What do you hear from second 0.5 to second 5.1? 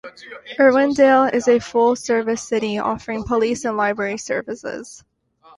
Irwindale is a full-service city, offering police and library services.